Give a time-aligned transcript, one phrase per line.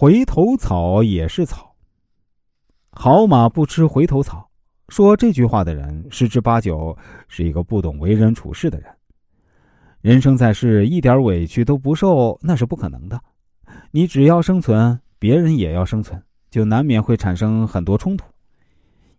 [0.00, 1.74] 回头草也是草。
[2.92, 4.48] 好马不吃回头草。
[4.90, 8.88] 说这句话的人，十之八九是一个不懂为人处事的人。
[10.00, 13.20] 人生在世，一点委屈都不受，那是不可能的。
[13.90, 18.24] 你只要生存，别人也要生存，就难免会产生很多冲突。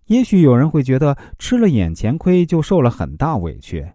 [0.05, 3.85] 也许有人会觉得，吃了眼前亏就受了很大委屈，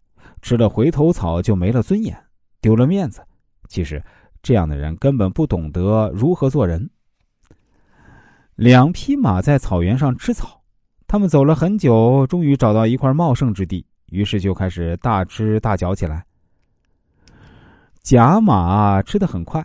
[0.42, 2.14] 吃了回头草就没了尊严，
[2.60, 3.22] 丢了面子。
[3.68, 4.04] 其实，
[4.44, 6.88] 这样的人根本不懂得如何做人。
[8.54, 10.60] 两匹马在草原上吃草。
[11.06, 16.24] 他们走了很久，终于找到一块茂盛之地，于是就开始大吃大嚼起来。
[18.02, 19.64] 甲马吃的很快，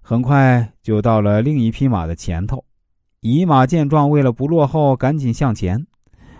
[0.00, 2.64] 很快就到了另一匹马的前头。
[3.20, 5.86] 乙马见状，为了不落后，赶紧向前，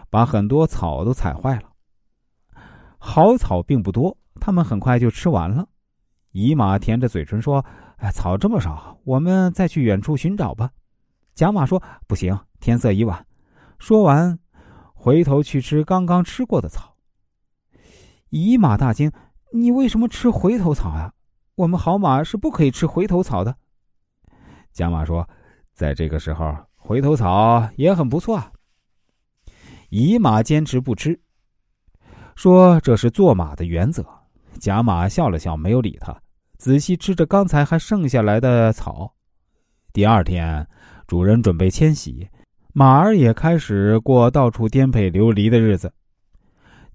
[0.09, 1.69] 把很多草都踩坏了。
[2.99, 5.67] 好草并不多，他们很快就吃完了。
[6.33, 7.65] 乙马舔着嘴唇说
[7.99, 10.71] ：“哎，草这么少，我们再去远处寻找吧。”
[11.35, 13.27] 甲马说：“不行，天色已晚。”
[13.79, 14.39] 说完，
[14.95, 16.97] 回头去吃刚刚吃过的草。
[18.31, 19.13] 乙马大惊
[19.53, 21.13] ：“你为什么吃回头草啊？
[21.55, 23.55] 我们好马是不可以吃回头草的。”
[24.73, 25.29] 甲马说
[25.75, 28.51] ：“在这个时候，回头草也很不错啊。”
[29.91, 31.21] 乙马坚持不吃，
[32.37, 34.03] 说：“这是做马的原则。”
[34.61, 36.22] 甲马笑了笑，没有理他，
[36.63, 39.13] 仔细吃着刚才还剩下来的草。
[39.93, 40.65] 第二天，
[41.09, 42.29] 主人准备迁徙。
[42.73, 45.93] 马儿也开始过到处颠沛流离的日子。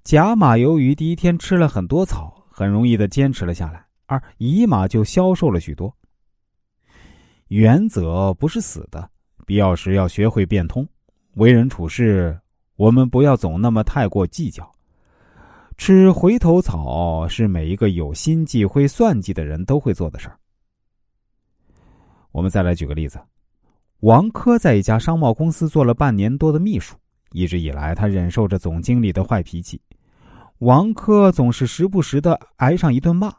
[0.05, 5.93] 甲马由于第一天吃了很多草，很容易的坚持了下来，而乙马就消瘦了许多。
[7.49, 9.09] 原则不是死的，
[9.45, 10.87] 必要时要学会变通。
[11.33, 12.39] 为人处事，
[12.77, 14.71] 我们不要总那么太过计较。
[15.77, 20.37] 吃回头草是每一个有心计、会算计的人都会做的事儿。
[22.31, 23.19] 我们再来举个例子。
[24.01, 26.95] 王珂在一家商贸公司做了半年多的秘书，
[27.31, 29.81] 一直以来他忍受着总经理的坏脾气。
[30.59, 33.31] 王珂总是时不时的挨上一顿骂，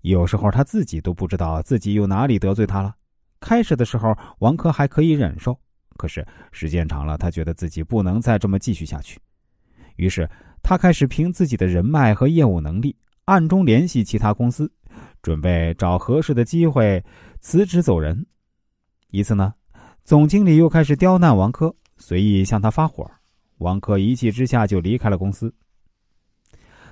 [0.00, 2.94] 有时候他自己都不知道自己又哪里得罪他了。
[3.38, 5.58] 开始的时候，王珂还可以忍受，
[5.96, 9.18] 可是时间长了，他觉得自己不能再这么继续下去。
[9.96, 10.28] 于是
[10.62, 14.70] 他开始凭自己的人脉和业务能力，暗中联系其他公司，
[15.22, 17.04] 准备找合适的机会
[17.40, 18.26] 辞职走人。
[19.10, 19.54] 一次呢。
[20.02, 23.08] 总经理又开始刁难王珂，随意向他发火，
[23.58, 25.54] 王珂一气之下就离开了公司。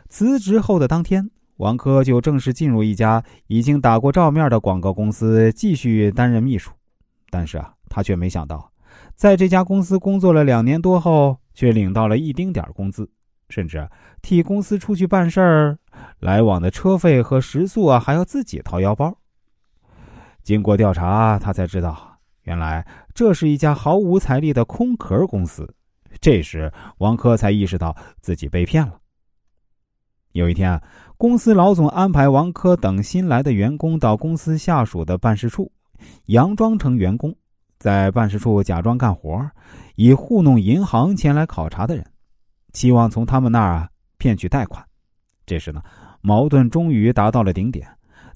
[0.09, 6.71] 辞职后的当天，王珂就正式进入一家已经打过照面的广告公司，继续担任秘书。
[7.31, 8.71] 但是啊，他却没想到，
[9.17, 13.11] 在这家公司工作了两年多后，却领到了一丁点工资，
[13.49, 13.89] 甚至
[14.23, 15.79] 替公司出去办事儿，
[16.21, 19.17] 来往的车费和食宿啊，还要自己掏腰包。
[20.43, 22.19] 经过调查，他才知道。
[22.43, 25.75] 原来这是一家毫无财力的空壳公司。
[26.21, 28.99] 这时，王珂才意识到自己被骗了。
[30.33, 30.81] 有一天，
[31.19, 35.71] 公司老总安排王珂等新来的员工到公司下属的办事处，
[36.27, 37.35] 佯装成员工，
[37.79, 39.51] 在办事处假装干活，
[39.97, 42.07] 以糊弄银行前来考察的人，
[42.73, 44.85] 期望从他们那儿啊骗取贷款。
[45.47, 45.83] 这时呢，
[46.21, 47.89] 矛盾终于达到了顶点，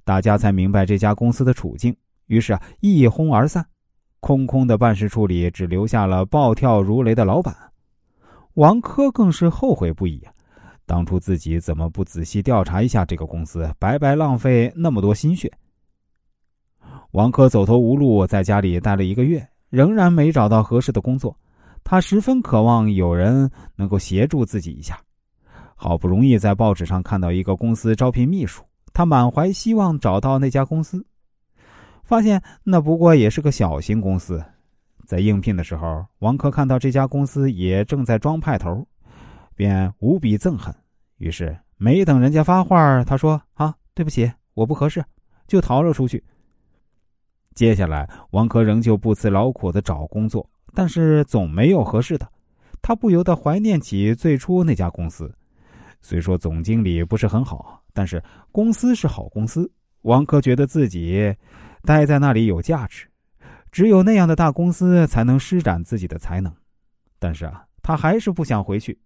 [0.04, 1.94] 大家才明白这家公司的处境，
[2.26, 3.64] 于是啊一哄而散。
[4.20, 7.52] 空空的办事处里只留下了暴跳如雷的老板，
[8.54, 10.24] 王珂更是后悔不已，
[10.86, 15.52] 当初自己怎么不仔细调查一下这个公司，白白浪费那么多心血。
[17.10, 21.36] 王珂走投无路，在家里待了一个月，仍然没找到合适的工作，
[21.84, 25.00] 他十分渴望有人能够协助自己一下。
[25.74, 28.62] 好不容易在报纸上看到一个公司招聘秘书，
[28.92, 31.04] 他满怀希望找到那家公司。
[32.04, 34.44] 发现那不过也是个小型公司，
[35.06, 38.86] 在应聘的时候，王珂看到这家公司也正在装派头，
[39.54, 40.74] 便无比憎恨。
[41.18, 45.04] 于是没等人家发话，他说：“啊，对不起，我不合适。”
[45.48, 46.22] 就逃了出去。
[47.54, 52.30] 接下来，王珂仍旧不辞劳苦的找工作，但是总没有合适的。
[52.80, 55.32] 他不由得怀念起最初那家公司，
[56.00, 59.70] 虽说总经理不是很好，但是公司是好公司。
[60.02, 61.34] 王珂觉得自己。
[61.84, 63.08] 待在那里有价值，
[63.72, 66.54] 只有那样的大公司才能施展自己的才能。
[67.18, 68.96] 但是啊，他还是不想回去，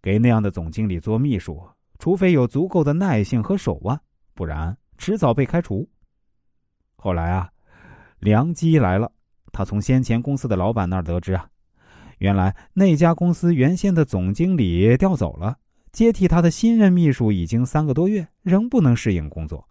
[0.00, 1.62] 给那样的总经理做秘书，
[1.98, 4.00] 除非有足够的耐性和手腕，
[4.32, 5.86] 不然迟早被开除。
[6.96, 7.50] 后来啊，
[8.20, 9.12] 良机来了，
[9.54, 11.48] 他从先前公司的老板那儿得知啊，
[12.18, 15.56] 原来那家公司原先的总经理调走了，
[15.92, 19.66] 接替他的新任秘书已经三个多月，仍不能适应工作。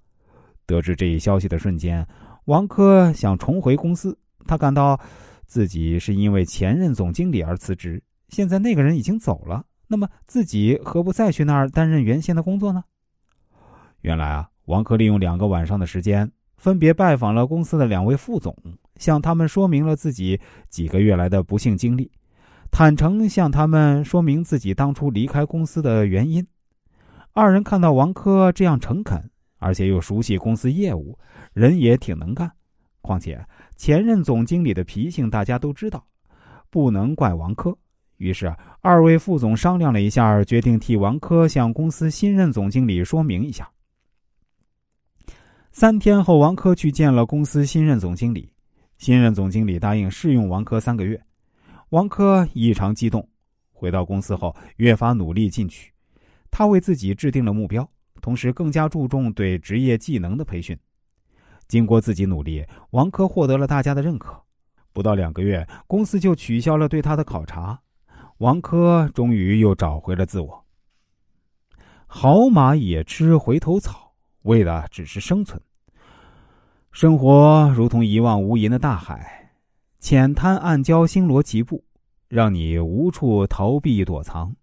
[0.65, 2.07] 得知这一消息的瞬间。
[2.45, 4.99] 王珂想重回公司，他感到
[5.45, 12.83] 自己是因为前任总经理而辞职，现在那个人已经走了，那么自己何不再去那儿担任原先的工作呢？
[14.01, 18.55] 原来啊，王珂利用两个晚上的时间，分别拜访了公司的两位副总，
[18.97, 22.09] 向他们说明了自己几个月来的不幸经历，
[22.71, 26.45] 坦诚向他们说明自己当初离开公司的原因。
[27.33, 29.19] 二人看到王珂这样诚恳，
[29.57, 31.17] 而且又熟悉公司业务，
[31.53, 32.51] 人也挺能干。
[33.01, 33.43] 况且
[33.75, 36.05] 前任总经理的脾性大家都知道，
[36.69, 37.77] 不能怪王珂。
[38.17, 43.67] 于是二位副总商量了一下，决定替王珂向公司新任总经理说明一下。
[45.71, 48.52] 三天后，王珂去见了公司新任总经理，
[49.03, 51.21] 新任总经理答应试用王珂三个月。
[51.89, 53.27] 王珂异常激动，
[53.73, 55.91] 回到公司后越发努力进取。
[56.49, 57.85] 他为自己制定了目标，
[58.21, 60.79] 同时更加注重对职业技能的培训。
[61.67, 64.41] 经过自己努力，王珂获得了大家的认可。
[64.93, 67.77] 不到两个月，公司就取消了对他的考察，
[68.37, 70.65] 王珂终于又找回了自我。
[72.07, 74.13] 好马也吃回头草，
[74.43, 75.61] 为的只是生存。
[76.93, 79.49] 生活如同一望无垠的大海，
[79.99, 81.83] 浅滩暗礁星罗棋布，
[82.27, 84.55] 让你无处逃避躲藏。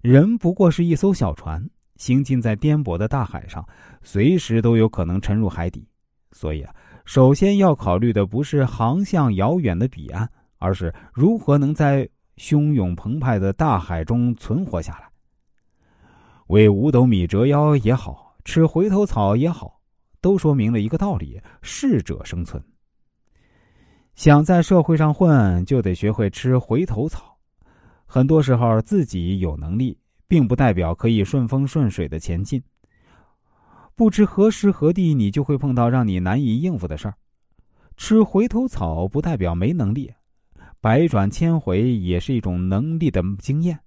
[0.00, 3.64] 人不过是一艘小船，行进在颠簸的大海上，
[4.02, 5.86] 随时都有可能沉入海底。
[6.32, 6.74] 所以啊，
[7.04, 10.28] 首先要考虑的不是航向遥远的彼岸，
[10.58, 15.08] 而是如何能在汹涌澎湃的大海中存活下来。
[16.48, 19.78] 为五斗米折腰也好，吃回头草也好，
[20.22, 22.62] 都说明了一个道理：适者生存。
[24.14, 27.36] 想在社会上混，就得学会吃回头草。
[28.06, 29.98] 很多时候，自己有能力，
[30.28, 32.62] 并不代表可以顺风顺水的前进。
[33.94, 37.14] 不知何时何地，你就会碰到让你难以应付的事儿。
[37.96, 40.12] 吃回头草不代表没能力，
[40.80, 43.78] 百转千回也是一种能力的经验。